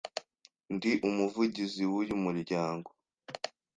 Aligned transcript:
Ndi 0.75 0.91
umuvugizi 1.07 1.83
wuyu 1.91 2.15
muryango. 2.23 2.89